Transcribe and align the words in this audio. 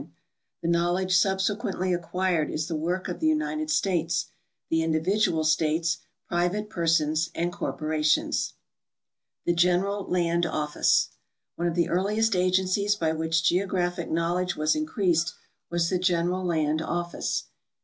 The 0.63 0.67
knowledge 0.67 1.15
subsequently 1.15 1.93
acquired 1.93 2.49
is 2.49 2.65
the 2.67 2.75
work 2.75 3.07
of 3.07 3.19
the 3.19 3.27
United 3.27 3.69
States, 3.69 4.31
the 4.67 4.81
in 4.81 4.91
dividual 4.93 5.43
states, 5.43 5.99
private 6.27 6.71
persons, 6.71 7.29
and 7.35 7.53
corporations. 7.53 8.53
The 9.45 9.53
General 9.53 10.03
Land 10.09 10.47
Office.— 10.47 11.09
One 11.55 11.67
of 11.67 11.75
the 11.75 11.87
earliest 11.89 12.35
agencies 12.35 12.95
b}'' 12.95 13.15
which 13.15 13.43
geographic 13.43 14.09
knowledge 14.09 14.55
was 14.55 14.75
increased 14.75 15.35
was 15.69 15.91
the 15.91 15.99
General 15.99 16.43
Land 16.43 16.81
Office. 16.81 17.43